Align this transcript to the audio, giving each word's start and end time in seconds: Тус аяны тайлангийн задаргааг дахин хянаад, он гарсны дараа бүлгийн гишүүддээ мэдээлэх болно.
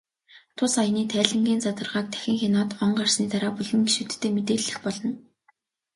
Тус 0.55 0.73
аяны 0.81 1.03
тайлангийн 1.11 1.61
задаргааг 1.65 2.07
дахин 2.13 2.37
хянаад, 2.41 2.69
он 2.83 2.91
гарсны 2.99 3.25
дараа 3.33 3.51
бүлгийн 3.55 3.83
гишүүддээ 3.87 4.31
мэдээлэх 4.33 4.77
болно. 4.83 5.09